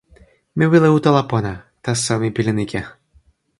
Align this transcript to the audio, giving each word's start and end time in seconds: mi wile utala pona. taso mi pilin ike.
mi 0.57 0.65
wile 0.71 0.89
utala 0.97 1.21
pona. 1.31 1.53
taso 1.83 2.13
mi 2.21 2.29
pilin 2.35 2.59
ike. 2.65 2.81